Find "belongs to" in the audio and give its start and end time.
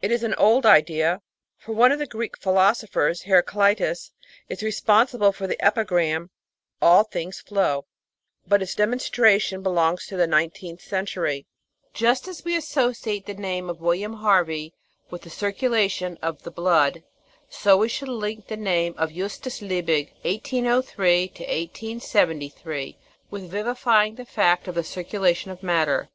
9.60-10.16